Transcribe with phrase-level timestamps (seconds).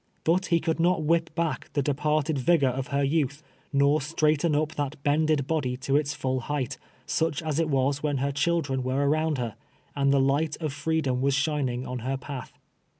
[0.23, 4.55] But he could not whip back the de parted vigor of her youth, nor straighten
[4.55, 8.31] up that bend ed body to its full height, such as it was when her
[8.31, 9.55] children were around her,
[9.95, 12.51] and the light of freedom was shining on her path.